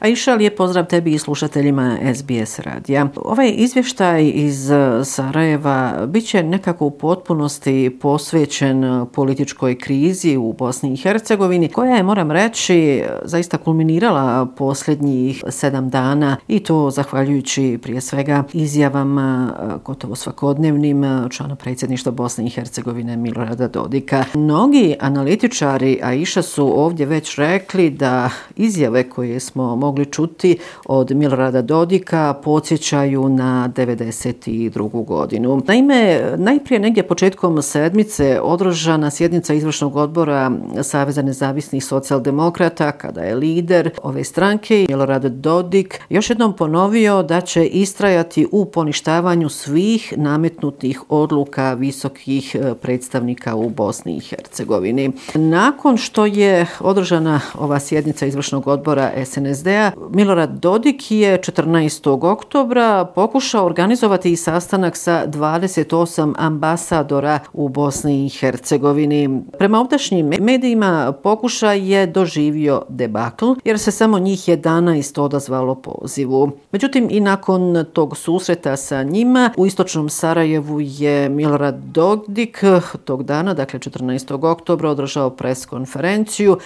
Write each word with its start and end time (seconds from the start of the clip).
Aisha, 0.00 0.34
lijep 0.34 0.56
pozdrav 0.56 0.86
tebi 0.86 1.12
i 1.12 1.18
slušateljima 1.18 1.98
SBS 2.14 2.58
radija. 2.58 3.08
Ovaj 3.16 3.52
izvještaj 3.56 4.32
iz 4.34 4.70
e, 4.70 5.04
Sarajeva 5.04 6.06
bit 6.06 6.26
će 6.26 6.42
nekako 6.42 6.86
u 6.86 6.90
potpunosti 6.90 7.98
posvećen 8.00 9.06
političkoj 9.12 9.78
krizi 9.78 10.36
u 10.36 10.52
Bosni 10.52 10.92
i 10.92 10.96
Hercegovini, 10.96 11.68
koja 11.68 11.96
je, 11.96 12.02
moram 12.02 12.30
reći, 12.30 13.02
zaista 13.24 13.58
kulminirala 13.58 14.46
posljednjih 14.56 15.44
sedam 15.48 15.90
dana 15.90 16.36
i 16.48 16.60
to 16.60 16.90
zahvaljujući 16.90 17.78
prije 17.82 18.00
svega 18.00 18.44
izjavama 18.52 19.52
e, 19.52 19.78
gotovo 19.84 20.16
svakodnevnim 20.16 21.04
e, 21.04 21.28
člana 21.30 21.56
predsjedništva 21.56 22.12
Bosne 22.12 22.46
i 22.46 22.50
Hercegovine 22.50 23.16
Milorada 23.16 23.68
Dodika. 23.68 24.24
Mnogi 24.34 24.96
analitičari, 25.00 26.00
Aisha 26.02 26.42
su 26.42 26.80
ovdje 26.80 27.06
već 27.06 27.38
rekli 27.38 27.90
da 27.90 28.30
izjave 28.56 29.10
koje 29.10 29.40
smo 29.40 29.76
mogli 29.76 29.89
čuti 30.10 30.58
od 30.86 31.10
Milorada 31.10 31.62
Dodika 31.62 32.34
podsjećaju 32.44 33.28
na 33.28 33.70
92. 33.76 35.04
godinu. 35.04 35.62
Naime, 35.66 36.22
najprije 36.36 36.78
negdje 36.78 37.02
početkom 37.02 37.62
sedmice 37.62 38.40
održana 38.42 39.10
sjednica 39.10 39.54
izvršnog 39.54 39.96
odbora 39.96 40.50
Saveza 40.82 41.22
nezavisnih 41.22 41.84
socijaldemokrata 41.84 42.92
kada 42.92 43.20
je 43.20 43.34
lider 43.34 43.90
ove 44.02 44.24
stranke 44.24 44.86
Milorad 44.88 45.24
Dodik 45.24 46.00
još 46.08 46.30
jednom 46.30 46.56
ponovio 46.56 47.22
da 47.22 47.40
će 47.40 47.66
istrajati 47.66 48.46
u 48.52 48.64
poništavanju 48.64 49.48
svih 49.48 50.14
nametnutih 50.16 51.02
odluka 51.08 51.74
visokih 51.74 52.54
e, 52.54 52.74
predstavnika 52.74 53.54
u 53.54 53.68
Bosni 53.68 54.16
i 54.16 54.20
Hercegovini. 54.20 55.12
Nakon 55.34 55.96
što 55.96 56.26
je 56.26 56.66
održana 56.80 57.40
ova 57.58 57.80
sjednica 57.80 58.26
izvršnog 58.26 58.66
odbora 58.66 59.12
SNSD 59.24 59.68
SAD-a, 59.80 59.92
Milorad 60.10 60.50
Dodik 60.50 61.10
je 61.10 61.38
14. 61.38 62.30
oktobra 62.30 63.04
pokušao 63.14 63.66
organizovati 63.66 64.32
i 64.32 64.36
sastanak 64.36 64.96
sa 64.96 65.26
28 65.26 66.34
ambasadora 66.38 67.38
u 67.52 67.68
Bosni 67.68 68.26
i 68.26 68.28
Hercegovini. 68.28 69.42
Prema 69.58 69.80
ovdašnjim 69.80 70.32
medijima 70.40 71.12
pokušaj 71.22 71.90
je 71.92 72.06
doživio 72.06 72.82
debakl 72.88 73.46
jer 73.64 73.78
se 73.78 73.90
samo 73.90 74.18
njih 74.18 74.38
11 74.38 75.20
odazvalo 75.20 75.74
pozivu. 75.74 76.50
Međutim, 76.72 77.08
i 77.10 77.20
nakon 77.20 77.84
tog 77.92 78.16
susreta 78.16 78.76
sa 78.76 79.02
njima 79.02 79.50
u 79.56 79.66
istočnom 79.66 80.08
Sarajevu 80.08 80.80
je 80.80 81.28
Milorad 81.28 81.74
Dodik 81.74 82.64
tog 83.04 83.22
dana, 83.22 83.54
dakle 83.54 83.78
14. 83.78 84.50
oktobra, 84.50 84.90
održao 84.90 85.30
pres 85.30 85.66
konferenciju 85.66 86.58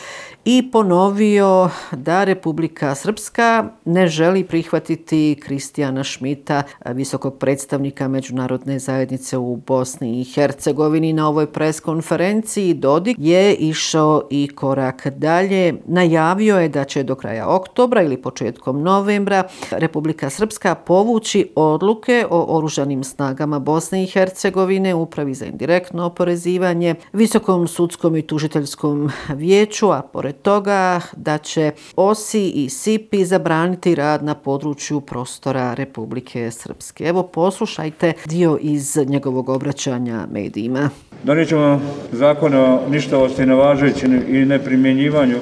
i 0.44 0.70
ponovio 0.72 1.70
da 1.92 2.24
Republika 2.24 2.94
Srpska 3.04 3.68
ne 3.84 4.06
želi 4.06 4.44
prihvatiti 4.44 5.40
Kristijana 5.42 6.04
Šmita, 6.04 6.62
visokog 6.86 7.38
predstavnika 7.38 8.08
Međunarodne 8.08 8.78
zajednice 8.78 9.38
u 9.38 9.56
Bosni 9.56 10.20
i 10.20 10.24
Hercegovini. 10.24 11.12
Na 11.12 11.28
ovoj 11.28 11.52
preskonferenciji 11.52 12.74
Dodik 12.74 13.16
je 13.20 13.54
išao 13.54 14.22
i 14.30 14.48
korak 14.54 15.06
dalje. 15.06 15.74
Najavio 15.86 16.58
je 16.58 16.68
da 16.68 16.84
će 16.84 17.02
do 17.02 17.14
kraja 17.14 17.48
oktobra 17.48 18.02
ili 18.02 18.22
početkom 18.22 18.82
novembra 18.82 19.42
Republika 19.70 20.30
Srpska 20.30 20.74
povući 20.74 21.50
odluke 21.56 22.26
o 22.30 22.56
oružanim 22.56 23.04
snagama 23.04 23.58
Bosne 23.58 24.02
i 24.02 24.06
Hercegovine, 24.06 24.94
upravi 24.94 25.34
za 25.34 25.46
indirektno 25.46 26.06
oporezivanje, 26.06 26.94
Visokom 27.12 27.68
sudskom 27.68 28.16
i 28.16 28.22
tužiteljskom 28.22 29.10
vijeću, 29.28 29.90
a 29.90 30.02
pored 30.02 30.42
toga 30.42 31.00
da 31.16 31.38
će 31.38 31.72
OSI 31.96 32.48
i 32.48 32.68
principi 32.94 33.24
zabraniti 33.24 33.94
rad 33.94 34.24
na 34.24 34.34
području 34.34 35.00
prostora 35.00 35.74
Republike 35.74 36.50
Srpske. 36.50 37.04
Evo 37.04 37.22
poslušajte 37.22 38.12
dio 38.26 38.58
iz 38.60 38.96
njegovog 39.06 39.48
obraćanja 39.48 40.26
medijima. 40.32 40.90
Donećemo 41.24 41.80
zakon 42.12 42.54
o 42.54 42.80
ništavosti 42.90 43.42
i 43.42 44.36
i 44.36 44.44
neprimjenjivanju 44.44 45.36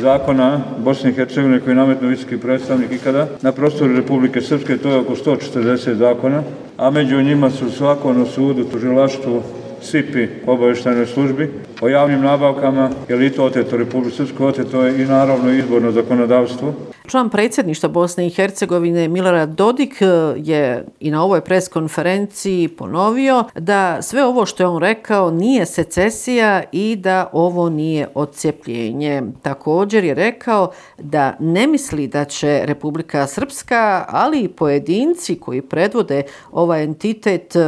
zakona 0.00 0.60
Bosne 0.78 1.10
i 1.10 1.12
Hercegovine 1.12 1.60
koji 1.60 1.76
nametno 1.76 2.08
visoki 2.08 2.38
predstavnik 2.38 2.92
ikada 2.92 3.28
na 3.42 3.52
prostoru 3.52 3.96
Republike 3.96 4.40
Srpske, 4.40 4.78
to 4.78 4.88
je 4.88 4.96
oko 4.96 5.14
140 5.14 5.94
zakona, 5.94 6.42
a 6.76 6.90
među 6.90 7.22
njima 7.22 7.50
su 7.50 7.70
svako 7.70 8.12
na 8.12 8.26
sudu, 8.26 8.64
tužilaštvu, 8.64 9.42
SIPI 9.82 10.28
obaveštajnoj 10.46 11.06
službi 11.06 11.50
o 11.80 11.88
javnim 11.88 12.20
nabavkama, 12.20 12.90
jer 13.08 13.22
i 13.22 13.30
to 13.30 13.44
oteto 13.44 13.76
Republike 13.76 14.16
Srpske, 14.16 14.44
oteto 14.44 14.82
je 14.82 15.02
i 15.02 15.06
naravno 15.06 15.52
izborno 15.52 15.92
zakonodavstvo. 15.92 16.72
Član 17.06 17.30
predsjedništva 17.30 17.88
Bosne 17.88 18.26
i 18.26 18.30
Hercegovine 18.30 19.08
Milorad 19.08 19.48
Dodik 19.48 20.02
eh, 20.02 20.06
je 20.36 20.84
i 21.00 21.10
na 21.10 21.24
ovoj 21.24 21.40
preskonferenciji 21.40 22.68
ponovio 22.68 23.44
da 23.54 24.02
sve 24.02 24.24
ovo 24.24 24.46
što 24.46 24.62
je 24.62 24.66
on 24.66 24.82
rekao 24.82 25.30
nije 25.30 25.66
secesija 25.66 26.62
i 26.72 26.96
da 26.96 27.30
ovo 27.32 27.68
nije 27.68 28.08
odcepljenje. 28.14 29.22
Također 29.42 30.04
je 30.04 30.14
rekao 30.14 30.70
da 30.98 31.36
ne 31.40 31.66
misli 31.66 32.06
da 32.06 32.24
će 32.24 32.62
Republika 32.64 33.26
Srpska, 33.26 34.04
ali 34.08 34.40
i 34.40 34.48
pojedinci 34.48 35.38
koji 35.40 35.62
predvode 35.62 36.22
ovaj 36.52 36.84
entitet 36.84 37.56
eh, 37.56 37.60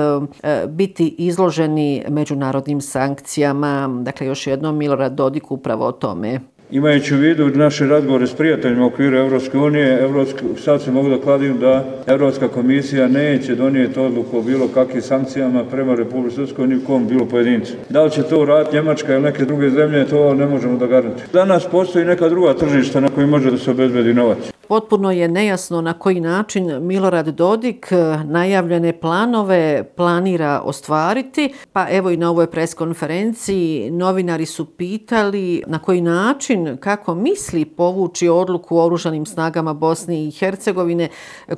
biti 0.67 1.15
izloženi 1.19 2.05
međunarodnim 2.09 2.81
sankcijama. 2.81 3.98
Dakle, 4.05 4.27
još 4.27 4.47
jednom 4.47 4.77
Milorad 4.79 5.13
Dodik 5.13 5.51
upravo 5.51 5.87
o 5.87 5.93
tome. 5.93 6.41
Imajući 6.71 7.15
u 7.15 7.19
vidu 7.19 7.49
naše 7.49 7.87
razgovore 7.87 8.27
s 8.27 8.35
prijateljima 8.35 8.85
u 8.85 8.89
okviru 8.89 9.17
Evropske 9.17 9.59
unije, 9.59 10.03
Evropske, 10.03 10.45
sad 10.57 10.83
se 10.83 10.91
mogu 10.91 11.09
da 11.09 11.21
kladim 11.21 11.59
da 11.59 11.85
Evropska 12.07 12.49
komisija 12.49 13.09
neće 13.09 13.55
donijeti 13.55 14.01
odluku 14.01 14.39
o 14.39 14.43
bilo 14.43 14.69
kakvim 14.69 15.03
sankcijama 15.03 15.65
prema 15.65 15.95
Republike 15.95 16.35
Srpskoj 16.35 16.67
ni 16.67 16.85
kom 16.85 17.07
bilo 17.07 17.27
pojedincu. 17.27 17.73
Da 17.91 18.03
li 18.03 18.11
će 18.11 18.23
to 18.23 18.43
uraditi 18.43 18.77
Njemačka 18.77 19.13
ili 19.13 19.23
neke 19.23 19.45
druge 19.45 19.71
zemlje, 19.71 20.07
to 20.07 20.35
ne 20.35 20.47
možemo 20.47 20.79
da 20.79 20.87
garantiti. 20.87 21.33
Danas 21.33 21.67
postoji 21.71 22.05
neka 22.05 22.29
druga 22.29 22.55
tržišta 22.55 23.01
na 23.01 23.09
koji 23.09 23.27
može 23.27 23.51
da 23.51 23.59
se 23.59 23.71
obezbedi 23.71 24.15
novac. 24.15 24.39
Potpuno 24.69 25.11
je 25.11 25.29
nejasno 25.29 25.81
na 25.81 25.93
koji 25.93 26.21
način 26.21 26.87
Milorad 26.87 27.29
Dodik 27.29 27.93
eh, 27.93 28.19
najavljene 28.25 29.01
planove 29.01 29.85
planira 29.97 30.61
ostvariti, 30.65 31.55
pa 31.73 31.87
evo 31.91 32.11
i 32.11 32.17
na 32.17 32.31
ovoj 32.31 32.47
preskonferenciji 32.47 33.91
novinari 33.91 34.47
su 34.47 34.65
pitali 34.65 35.63
na 35.67 35.79
koji 35.79 36.01
način, 36.01 36.77
kako 36.81 37.15
misli 37.15 37.65
povući 37.65 38.29
odluku 38.29 38.77
o 38.77 38.85
oružanim 38.85 39.27
snagama 39.27 39.73
Bosne 39.73 40.25
i 40.25 40.31
Hercegovine 40.31 41.09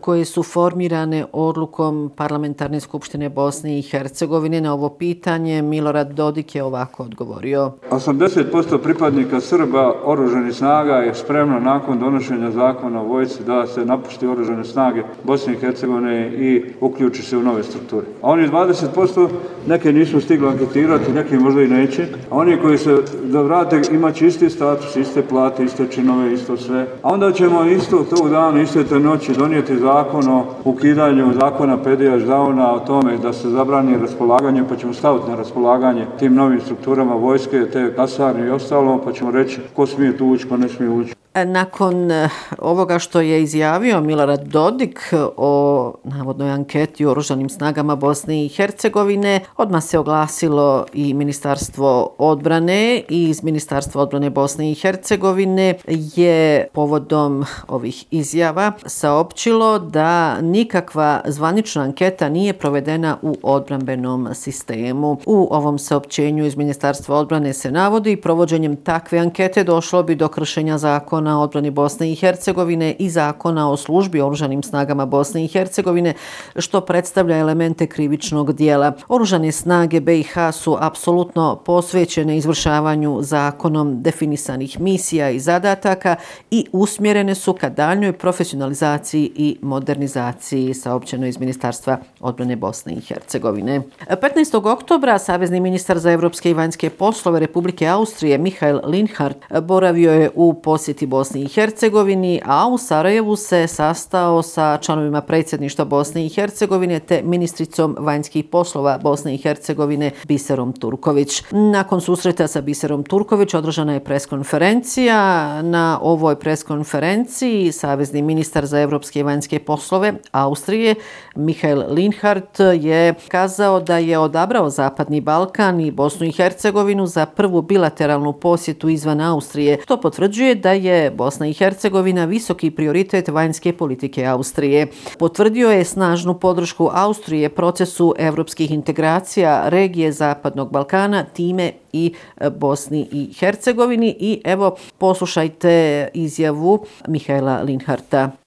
koje 0.01 0.25
su 0.25 0.43
formirane 0.43 1.25
odlukom 1.33 2.11
Parlamentarne 2.17 2.81
skupštine 2.81 3.29
Bosne 3.29 3.79
i 3.79 3.83
Hercegovine. 3.83 4.61
Na 4.61 4.73
ovo 4.73 4.89
pitanje 4.89 5.63
Milorad 5.63 6.13
Dodik 6.13 6.55
je 6.55 6.63
ovako 6.63 7.03
odgovorio. 7.03 7.73
80% 7.91 8.79
pripadnika 8.83 9.41
Srba 9.41 9.95
oružanih 10.05 10.55
snaga 10.55 10.95
je 10.95 11.15
spremno 11.15 11.61
nakon 11.61 11.99
donošenja 11.99 12.51
zakona 12.51 13.00
na 13.01 13.07
vojci 13.07 13.45
da 13.45 13.67
se 13.67 13.85
napušti 13.85 14.27
oružane 14.27 14.65
snage 14.65 15.03
Bosne 15.25 15.53
i 15.53 15.57
Hercegovine 15.57 16.29
i 16.29 16.63
uključi 16.81 17.23
se 17.23 17.37
u 17.37 17.43
nove 17.43 17.63
strukture. 17.63 18.07
A 18.23 18.31
oni 18.31 18.49
20% 18.49 19.29
neke 19.67 19.93
nisu 19.93 20.21
stigli 20.21 20.49
anketirati, 20.49 21.13
neke 21.13 21.39
možda 21.39 21.63
i 21.63 21.69
neće. 21.69 22.07
A 22.31 22.37
oni 22.37 22.57
koji 22.57 22.79
se 22.79 22.97
da 23.25 23.43
vrate 23.43 23.83
imaće 23.93 24.27
isti 24.27 24.51
status, 24.51 24.97
iste 24.97 25.23
plate, 25.23 25.65
iste 25.65 25.87
činove, 25.91 26.33
isto 26.33 26.57
sve. 26.57 26.87
A 27.03 27.13
onda 27.13 27.33
ćemo 27.33 27.65
isto 27.65 28.05
tog 28.17 28.31
dana, 28.31 28.63
iste 28.63 28.85
te 28.85 28.99
noći 28.99 29.33
donijeti 29.33 29.77
zakon 29.77 30.29
o 30.29 30.45
ukidanju 30.65 31.33
zakona 31.41 31.83
Pedija 31.83 32.17
Dauna 32.17 32.75
o 32.75 32.79
tome 32.79 33.17
da 33.17 33.33
se 33.33 33.49
zabrani 33.49 33.99
raspolaganje, 33.99 34.65
pa 34.69 34.77
ćemo 34.77 34.93
staviti 34.93 35.31
na 35.31 35.37
raspolaganje 35.37 36.07
tim 36.19 36.35
novim 36.35 36.61
strukturama 36.61 37.15
vojske, 37.15 37.67
te 37.73 37.93
kasarne 37.97 38.47
i 38.47 38.51
ostalo, 38.51 39.01
pa 39.05 39.13
ćemo 39.13 39.31
reći 39.31 39.61
ko 39.77 39.87
smije 39.87 40.17
tu 40.17 40.27
ući, 40.27 40.49
ko 40.49 40.57
ne 40.57 40.69
smije 40.69 40.91
ući. 40.91 41.20
E, 41.35 41.45
nakon 41.45 42.11
e, 42.11 42.29
ovoga 42.59 42.99
što 42.99 43.21
je 43.21 43.43
izjavio 43.43 44.01
Milorad 44.01 44.43
Dodik 44.43 45.01
e, 45.13 45.17
o 45.37 45.95
navodnoj 46.05 46.51
anketi 46.51 47.07
o 47.07 47.11
oružanim 47.11 47.49
snagama 47.49 47.97
Bosne 47.97 48.45
i 48.45 48.49
Hercegovine, 48.49 49.41
odmah 49.57 49.85
se 49.85 49.99
oglasilo 49.99 50.87
i 50.93 51.15
Ministarstvo 51.15 52.15
odbrane 52.19 53.03
i 53.09 53.29
iz 53.29 53.43
Ministarstva 53.43 54.03
odbrane 54.03 54.31
Bosne 54.31 54.71
i 54.71 54.75
Hercegovine 54.75 55.75
je 55.89 56.69
povodom 56.73 57.45
ovih 57.69 58.05
izjava 58.11 58.73
saopćilo 58.87 59.79
da 59.79 60.41
nikakva 60.41 61.21
zvanična 61.27 61.83
anketa 61.83 62.29
nije 62.29 62.53
provedena 62.53 63.17
u 63.23 63.37
odbranbenom 63.43 64.29
sistemu. 64.35 65.19
U 65.27 65.49
ovom 65.51 65.79
saopćenju 65.79 66.47
iz 66.47 66.57
Ministarstva 66.57 67.17
odbrane 67.17 67.53
se 67.53 67.71
navodi 67.71 68.17
provođenjem 68.17 68.77
takve 68.77 69.19
ankete 69.19 69.65
došlo 69.65 70.03
bi 70.03 70.15
do 70.15 70.29
kršenja 70.29 70.79
zakona 70.79 71.20
zakona 71.21 71.39
o 71.39 71.43
odbrani 71.43 71.71
Bosne 71.71 72.13
i 72.13 72.15
Hercegovine 72.15 72.97
i 72.99 73.11
zakona 73.11 73.71
o 73.71 73.77
službi 73.77 74.21
oružanim 74.21 74.63
snagama 74.63 75.07
Bosne 75.07 75.45
i 75.45 75.49
Hercegovine, 75.49 76.15
što 76.57 76.81
predstavlja 76.81 77.37
elemente 77.37 77.87
krivičnog 77.87 78.53
dijela. 78.53 78.93
Oružane 79.09 79.53
snage 79.53 80.01
BiH 80.01 80.35
su 80.53 80.77
apsolutno 80.81 81.57
posvećene 81.65 82.37
izvršavanju 82.37 83.19
zakonom 83.23 84.03
definisanih 84.03 84.81
misija 84.81 85.31
i 85.31 85.41
zadataka 85.41 86.17
i 86.51 86.67
usmjerene 86.73 87.35
su 87.35 87.53
ka 87.53 87.69
daljnjoj 87.69 88.13
profesionalizaciji 88.13 89.33
i 89.37 89.57
modernizaciji, 89.63 90.75
saopćeno 90.75 91.27
iz 91.27 91.41
Ministarstva 91.41 91.99
odbrane 92.21 92.57
Bosne 92.57 92.93
i 92.95 93.01
Hercegovine. 93.01 93.83
15. 94.09 94.73
oktobra 94.73 95.19
Savezni 95.19 95.61
ministar 95.61 95.99
za 95.99 96.13
evropske 96.13 96.51
i 96.51 96.55
vanjske 96.55 96.91
poslove 96.91 97.41
Republike 97.41 97.87
Austrije 97.87 98.39
Mihael 98.39 98.81
Linhardt 98.85 99.39
boravio 99.63 100.13
je 100.13 100.31
u 100.35 100.55
posjeti 100.55 101.07
Bosni 101.11 101.43
i 101.43 101.49
Hercegovini, 101.49 102.41
a 102.45 102.69
u 102.69 102.79
Sarajevu 102.79 103.37
se 103.37 103.67
sastao 103.67 104.43
sa 104.43 104.79
članovima 104.81 105.21
predsjedništva 105.21 105.85
Bosne 105.85 106.27
i 106.27 106.29
Hercegovine 106.29 107.01
te 107.01 107.23
ministricom 107.23 107.97
vanjskih 107.99 108.45
poslova 108.45 108.99
Bosne 108.99 109.35
i 109.35 109.39
Hercegovine 109.39 110.11
Biserom 110.25 110.73
Turković. 110.73 111.43
Nakon 111.51 112.01
susreta 112.01 112.47
sa 112.47 112.61
Biserom 112.61 113.05
Turković 113.05 113.55
održana 113.55 113.93
je 113.93 114.05
preskonferencija. 114.05 115.63
Na 115.63 115.99
ovoj 116.03 116.37
preskonferenciji 116.37 117.73
Savezni 117.73 118.23
ministar 118.23 118.67
za 118.67 118.81
evropske 118.81 119.21
i 119.21 119.23
vanjske 119.23 119.59
poslove 119.59 120.13
Austrije 120.33 120.95
Mihael 121.35 121.83
Linhardt 121.89 122.61
je 122.81 123.15
kazao 123.29 123.81
da 123.81 123.99
je 123.99 124.19
odabrao 124.19 124.71
Zapadni 124.71 125.21
Balkan 125.21 125.81
i 125.81 125.91
Bosnu 125.91 126.27
i 126.27 126.33
Hercegovinu 126.33 127.07
za 127.07 127.27
prvu 127.27 127.63
bilateralnu 127.63 128.33
posjetu 128.33 128.89
izvan 128.89 129.21
Austrije. 129.21 129.81
To 129.87 130.01
potvrđuje 130.01 130.55
da 130.55 130.73
je 130.73 131.00
Bosna 131.11 131.47
i 131.47 131.53
Hercegovina 131.53 132.25
visoki 132.25 132.71
prioritet 132.71 133.29
vanjske 133.29 133.73
politike 133.73 134.25
Austrije. 134.25 134.87
Potvrdio 135.19 135.71
je 135.71 135.85
snažnu 135.85 136.35
podršku 136.39 136.91
Austrije 136.93 137.49
procesu 137.49 138.15
evropskih 138.19 138.71
integracija 138.71 139.69
regije 139.69 140.13
Zapadnog 140.13 140.73
Balkana, 140.73 141.25
time 141.25 141.73
i 141.93 142.15
e, 142.37 142.51
Bosni 142.51 143.09
i 143.13 143.33
Hercegovini. 143.39 144.17
I 144.21 144.41
evo, 144.45 144.77
poslušajte 144.99 146.09
izjavu 146.15 146.87
Mihajla 147.09 147.63
Linharta. 147.63 148.40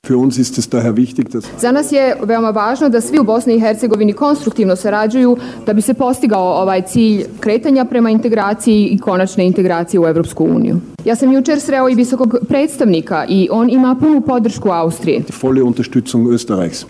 Za 1.60 1.72
nas 1.72 1.92
je 1.92 2.16
veoma 2.24 2.50
važno 2.50 2.90
da 2.90 3.02
svi 3.02 3.20
u 3.20 3.24
Bosni 3.24 3.56
i 3.56 3.60
Hercegovini 3.60 4.14
konstruktivno 4.14 4.76
sarađuju 4.76 5.38
da 5.66 5.74
bi 5.74 5.82
se 5.82 5.94
postigao 5.94 6.62
ovaj 6.62 6.82
cilj 6.82 7.26
kretanja 7.40 7.86
prema 7.86 8.10
integraciji 8.10 8.86
i 8.86 8.98
konačne 8.98 9.46
integracije 9.46 10.00
u 10.00 10.08
Evropsku 10.08 10.46
uniju. 10.46 10.80
Ja 11.06 11.16
sam 11.16 11.34
jučer 11.34 11.60
sreo 11.60 11.90
i 11.90 11.96
visokog 11.96 12.36
predstavnika 12.48 13.26
i 13.30 13.48
on 13.52 13.70
ima 13.70 13.96
punu 14.00 14.22
podršku 14.22 14.70
Austrije. 14.70 15.22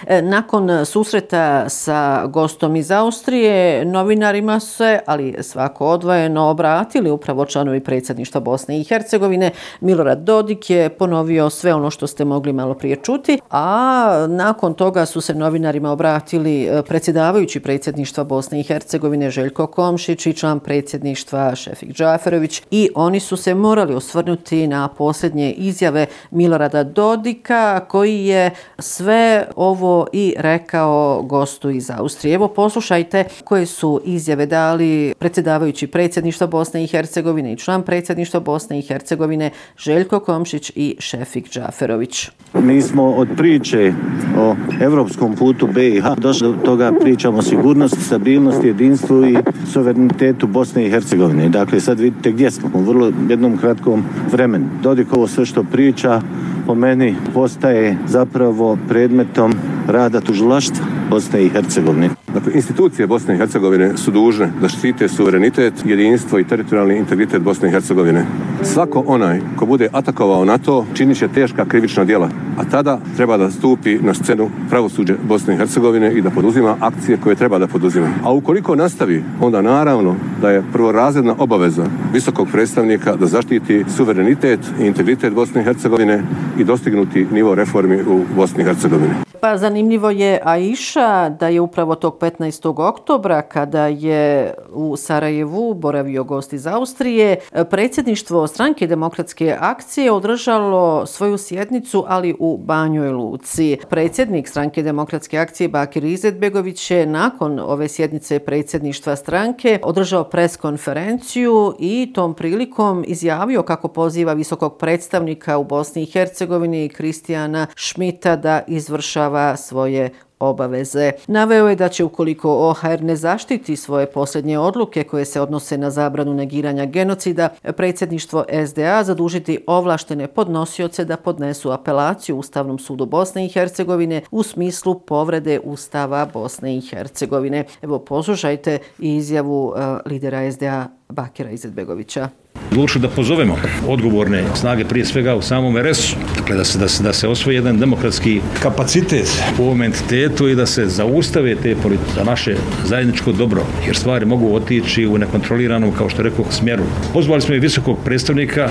E, 0.07 0.21
nakon 0.21 0.85
susreta 0.85 1.69
sa 1.69 2.25
gostom 2.27 2.75
iz 2.75 2.91
Austrije, 2.91 3.85
novinarima 3.85 4.59
se, 4.59 4.99
ali 5.05 5.35
svako 5.41 5.87
odvojeno, 5.87 6.49
obratili 6.49 7.11
upravo 7.11 7.45
članovi 7.45 7.79
predsjedništva 7.79 8.41
Bosne 8.41 8.79
i 8.79 8.83
Hercegovine. 8.83 9.51
Milorad 9.81 10.19
Dodik 10.23 10.69
je 10.69 10.89
ponovio 10.89 11.49
sve 11.49 11.73
ono 11.73 11.89
što 11.89 12.07
ste 12.07 12.25
mogli 12.25 12.53
malo 12.53 12.73
prije 12.73 12.95
čuti, 13.03 13.39
a 13.49 14.27
nakon 14.29 14.73
toga 14.73 15.05
su 15.05 15.21
se 15.21 15.33
novinarima 15.33 15.91
obratili 15.91 16.63
e, 16.63 16.81
predsjedavajući 16.81 17.59
predsjedništva 17.59 18.23
Bosne 18.23 18.59
i 18.59 18.63
Hercegovine 18.63 19.29
Željko 19.29 19.67
Komšić 19.67 20.25
i 20.25 20.33
član 20.33 20.59
predsjedništva 20.59 21.55
Šefik 21.55 21.89
Džaferović 21.89 22.61
i 22.71 22.89
oni 22.95 23.19
su 23.19 23.37
se 23.37 23.53
morali 23.55 23.93
osvrnuti 23.93 24.67
na 24.67 24.87
posljednje 24.87 25.51
izjave 25.51 26.05
Milorada 26.31 26.83
Dodika 26.83 27.85
koji 27.87 28.25
je 28.25 28.51
sve 28.79 29.47
ovo 29.55 30.07
i 30.13 30.35
rekao 30.37 31.21
gostu 31.21 31.69
iz 31.69 31.91
Austrije. 31.91 32.33
Evo 32.33 32.47
poslušajte 32.47 33.23
koje 33.43 33.65
su 33.65 34.01
izjave 34.05 34.45
dali 34.45 35.13
predsjedavajući 35.19 35.87
predsjedništva 35.87 36.47
Bosne 36.47 36.83
i 36.83 36.87
Hercegovine 36.87 37.53
i 37.53 37.57
član 37.57 37.83
predsjedništva 37.83 38.39
Bosne 38.39 38.79
i 38.79 38.81
Hercegovine 38.81 39.51
Željko 39.77 40.19
Komšić 40.19 40.71
i 40.75 40.95
Šefik 40.99 41.49
Džaferović. 41.49 42.29
Mi 42.53 42.81
smo 42.93 43.03
od 43.03 43.27
priče 43.37 43.93
o 44.37 44.55
evropskom 44.81 45.35
putu 45.35 45.67
BiH 45.73 46.05
došli 46.17 46.47
do 46.47 46.53
toga 46.65 46.91
pričamo 47.01 47.37
o 47.37 47.41
sigurnosti, 47.41 48.01
stabilnosti, 48.01 48.67
jedinstvu 48.67 49.25
i 49.25 49.37
suverenitetu 49.73 50.47
Bosne 50.47 50.85
i 50.85 50.89
Hercegovine. 50.89 51.49
Dakle, 51.49 51.79
sad 51.79 51.99
vidite 51.99 52.31
gdje 52.31 52.51
smo 52.51 52.69
u 52.73 52.81
vrlo 52.81 53.11
jednom 53.29 53.57
kratkom 53.57 54.03
vremenu. 54.31 54.65
Dodik 54.83 55.13
ovo 55.13 55.27
sve 55.27 55.45
što 55.45 55.63
priča 55.63 56.21
po 56.65 56.75
meni 56.75 57.15
postaje 57.33 57.97
zapravo 58.07 58.77
predmetom 58.89 59.53
rada 59.87 60.21
tužilaštva 60.21 60.92
Bosne 61.13 61.43
i 61.43 61.49
Hercegovine. 61.49 62.09
Dakle, 62.33 62.53
institucije 62.53 63.07
Bosne 63.07 63.35
i 63.35 63.37
Hercegovine 63.37 63.97
su 63.97 64.11
dužne 64.11 64.51
da 64.61 64.69
štite 64.69 65.07
suverenitet, 65.07 65.73
jedinstvo 65.85 66.39
i 66.39 66.43
teritorijalni 66.43 66.97
integritet 66.97 67.41
Bosne 67.41 67.67
i 67.69 67.71
Hercegovine. 67.71 68.25
Svako 68.63 69.03
onaj 69.07 69.41
ko 69.55 69.65
bude 69.65 69.89
atakovao 69.91 70.45
na 70.45 70.57
to, 70.57 70.85
činit 70.93 71.17
će 71.17 71.27
teška 71.27 71.65
krivična 71.65 72.05
djela. 72.05 72.29
A 72.57 72.63
tada 72.71 72.99
treba 73.17 73.37
da 73.37 73.51
stupi 73.51 73.99
na 74.01 74.13
scenu 74.13 74.49
pravosuđe 74.69 75.15
Bosne 75.27 75.53
i 75.53 75.57
Hercegovine 75.57 76.13
i 76.13 76.21
da 76.21 76.29
poduzima 76.29 76.75
akcije 76.79 77.17
koje 77.17 77.35
treba 77.35 77.59
da 77.59 77.67
poduzima. 77.67 78.07
A 78.23 78.33
ukoliko 78.33 78.75
nastavi, 78.75 79.23
onda 79.41 79.61
naravno 79.61 80.15
da 80.41 80.49
je 80.49 80.63
prvorazredna 80.73 81.35
obaveza 81.39 81.85
visokog 82.13 82.47
predstavnika 82.51 83.15
da 83.15 83.25
zaštiti 83.25 83.85
suverenitet 83.97 84.59
i 84.81 84.85
integritet 84.85 85.33
Bosne 85.33 85.61
i 85.61 85.65
Hercegovine 85.65 86.23
i 86.57 86.63
dostignuti 86.63 87.27
nivo 87.31 87.55
reformi 87.55 88.01
u 88.01 88.21
Bosni 88.35 88.63
i 88.63 88.65
Hercegovini. 88.65 89.32
Pa 89.43 89.57
zanimljivo 89.57 90.09
je 90.09 90.39
Aisha 90.43 91.29
da 91.29 91.47
je 91.47 91.61
upravo 91.61 91.95
tog 91.95 92.17
15. 92.19 92.87
oktobra 92.87 93.41
kada 93.41 93.87
je 93.87 94.53
u 94.73 94.97
Sarajevu 94.97 95.73
boravio 95.73 96.23
gost 96.23 96.53
iz 96.53 96.67
Austrije, 96.67 97.39
predsjedništvo 97.69 98.47
stranke 98.47 98.87
demokratske 98.87 99.57
akcije 99.59 100.11
održalo 100.11 101.05
svoju 101.05 101.37
sjednicu, 101.37 102.05
ali 102.07 102.35
u 102.39 102.57
Banjoj 102.57 103.09
Luci. 103.09 103.77
Predsjednik 103.89 104.47
stranke 104.47 104.83
demokratske 104.83 105.37
akcije 105.37 105.69
Bakir 105.69 106.03
Izetbegović 106.03 106.91
je 106.91 107.05
nakon 107.05 107.59
ove 107.59 107.87
sjednice 107.87 108.39
predsjedništva 108.39 109.15
stranke 109.15 109.79
održao 109.83 110.23
preskonferenciju 110.23 111.73
i 111.79 112.11
tom 112.13 112.33
prilikom 112.33 113.03
izjavio 113.07 113.63
kako 113.63 113.87
poziva 113.87 114.33
visokog 114.33 114.77
predstavnika 114.77 115.57
u 115.57 115.63
Bosni 115.63 116.03
i 116.03 116.11
Hercegovini 116.11 116.89
Kristijana 116.89 117.67
Šmita 117.75 118.35
da 118.35 118.61
izvršava 118.67 119.32
izvršava 119.33 119.55
svoje 119.57 120.09
obaveze. 120.39 121.11
Naveo 121.27 121.67
je 121.69 121.75
da 121.75 121.89
će 121.89 122.03
ukoliko 122.03 122.69
OHR 122.69 123.01
ne 123.01 123.15
zaštiti 123.15 123.75
svoje 123.75 124.05
posljednje 124.05 124.59
odluke 124.59 125.03
koje 125.03 125.25
se 125.25 125.41
odnose 125.41 125.77
na 125.77 125.89
zabranu 125.89 126.33
negiranja 126.33 126.85
genocida, 126.85 127.49
predsjedništvo 127.77 128.45
SDA 128.67 129.03
zadužiti 129.03 129.63
ovlaštene 129.67 130.27
podnosioce 130.27 131.05
da 131.05 131.17
podnesu 131.17 131.71
apelaciju 131.71 132.37
Ustavnom 132.37 132.79
sudu 132.79 133.05
Bosne 133.05 133.45
i 133.45 133.49
Hercegovine 133.49 134.21
u 134.31 134.43
smislu 134.43 134.99
povrede 134.99 135.59
Ustava 135.63 136.27
Bosne 136.33 136.77
i 136.77 136.81
Hercegovine. 136.81 137.65
Evo, 137.81 137.99
poslušajte 137.99 138.79
izjavu 138.99 139.73
e, 139.75 140.09
lidera 140.09 140.51
SDA 140.51 140.87
Bakira 141.09 141.49
Izetbegovića 141.49 142.29
odlučili 142.73 143.01
da 143.01 143.09
pozovemo 143.09 143.57
odgovorne 143.87 144.43
snage 144.55 144.85
prije 144.85 145.05
svega 145.05 145.35
u 145.35 145.41
samom 145.41 145.77
RS-u, 145.77 146.15
dakle 146.37 146.55
da 146.55 146.63
se, 146.63 146.79
da 146.79 146.87
se, 146.87 147.03
da 147.03 147.13
se 147.13 147.27
osvoji 147.27 147.55
jedan 147.55 147.79
demokratski 147.79 148.41
kapacitet 148.63 149.29
u 149.59 149.63
ovom 149.63 149.81
entitetu 149.81 150.47
i 150.47 150.55
da 150.55 150.65
se 150.65 150.85
zaustave 150.85 151.55
te 151.55 151.75
politike 151.75 152.11
za 152.15 152.23
naše 152.23 152.55
zajedničko 152.85 153.31
dobro, 153.31 153.61
jer 153.85 153.95
stvari 153.95 154.25
mogu 154.25 154.55
otići 154.55 155.07
u 155.07 155.17
nekontroliranom, 155.17 155.91
kao 155.97 156.09
što 156.09 156.23
rekao, 156.23 156.45
smjeru. 156.49 156.83
Pozvali 157.13 157.41
smo 157.41 157.55
i 157.55 157.59
visokog 157.59 157.97
predstavnika 158.05 158.69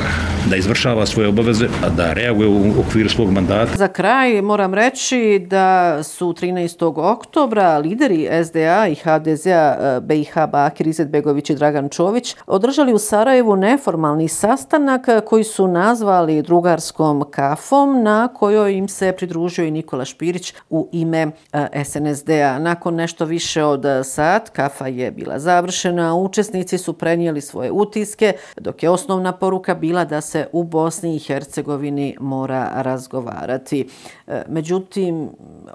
da 0.50 0.56
izvršava 0.56 1.06
svoje 1.06 1.28
obaveze, 1.28 1.68
da 1.96 2.12
reaguje 2.12 2.48
u 2.48 2.80
okviru 2.80 3.08
svog 3.08 3.30
mandata. 3.30 3.76
Za 3.76 3.88
kraj 3.88 4.42
moram 4.42 4.74
reći 4.74 5.46
da 5.46 6.02
su 6.02 6.32
13. 6.32 7.12
oktobra 7.12 7.78
lideri 7.78 8.28
SDA 8.44 8.86
i 8.88 8.94
HDZ-a 8.94 10.00
BiH 10.00 10.32
Bakir 10.52 10.86
Izetbegović 10.86 11.50
i 11.50 11.54
Dragan 11.54 11.88
Čović 11.88 12.36
održali 12.46 12.92
u 12.92 12.98
Sarajevu 12.98 13.56
neformalno 13.56 13.91
neformalni 13.92 14.28
sastanak 14.28 15.06
koji 15.26 15.44
su 15.44 15.68
nazvali 15.68 16.42
drugarskom 16.42 17.24
kafom 17.30 18.02
na 18.02 18.28
kojoj 18.28 18.74
im 18.74 18.88
se 18.88 19.12
pridružio 19.16 19.64
i 19.64 19.70
Nikola 19.70 20.04
Špirić 20.04 20.54
u 20.70 20.88
ime 20.92 21.30
eh, 21.52 21.84
SNSD-a. 21.84 22.58
Nakon 22.58 22.94
nešto 22.94 23.24
više 23.24 23.64
od 23.64 23.84
eh, 23.84 24.04
sat 24.04 24.50
kafa 24.50 24.86
je 24.86 25.10
bila 25.10 25.38
završena, 25.38 26.14
učesnici 26.14 26.78
su 26.78 26.92
prenijeli 26.92 27.40
svoje 27.40 27.70
utiske, 27.70 28.32
dok 28.56 28.82
je 28.82 28.90
osnovna 28.90 29.32
poruka 29.32 29.74
bila 29.74 30.04
da 30.04 30.20
se 30.20 30.46
u 30.52 30.64
Bosni 30.64 31.16
i 31.16 31.18
Hercegovini 31.18 32.16
mora 32.20 32.70
razgovarati. 32.74 33.88
Eh, 34.26 34.42
međutim, 34.48 35.28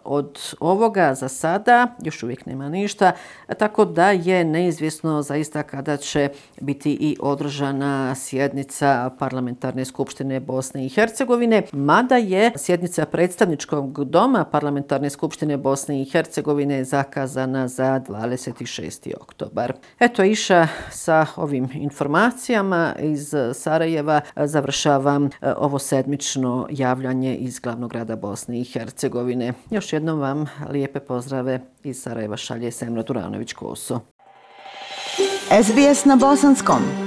od 0.03 0.39
ovoga 0.59 1.13
za 1.13 1.27
sada 1.27 1.87
još 2.03 2.23
uvijek 2.23 2.45
nema 2.45 2.69
ništa, 2.69 3.11
tako 3.57 3.85
da 3.85 4.11
je 4.11 4.43
neizvjesno 4.43 5.21
zaista 5.21 5.63
kada 5.63 5.97
će 5.97 6.29
biti 6.61 6.91
i 6.91 7.17
održana 7.19 8.06
sjednica 8.15 9.09
Parlamentarne 9.19 9.85
skupštine 9.85 10.39
Bosne 10.39 10.85
i 10.85 10.89
Hercegovine, 10.89 11.63
mada 11.71 12.17
je 12.17 12.51
sjednica 12.55 13.05
predstavničkog 13.05 14.05
doma 14.05 14.45
Parlamentarne 14.45 15.09
skupštine 15.09 15.57
Bosne 15.57 16.01
i 16.01 16.05
Hercegovine 16.05 16.83
zakazana 16.83 17.67
za 17.67 18.01
26. 18.07 19.13
oktobar. 19.21 19.73
Eto 19.99 20.23
iša 20.23 20.67
sa 20.91 21.25
ovim 21.35 21.69
informacijama 21.73 22.95
iz 22.99 23.33
Sarajeva 23.53 24.21
završavam 24.35 25.25
e, 25.25 25.29
ovo 25.57 25.79
sedmično 25.79 26.67
javljanje 26.71 27.35
iz 27.35 27.59
glavnog 27.59 27.89
grada 27.89 28.15
Bosne 28.15 28.59
i 28.59 28.63
Hercegovine. 28.63 29.53
Još 29.71 29.93
jednom 29.93 30.19
vam 30.19 30.45
lijepe 30.69 30.99
pozdrave 30.99 31.59
iz 31.83 32.01
Sarajeva 32.01 32.37
šalje 32.37 32.71
Semra 32.71 33.03
Turanović-Koso. 33.03 33.99
SBS 35.49 36.05
na 36.05 36.15
bosanskom. 36.15 37.06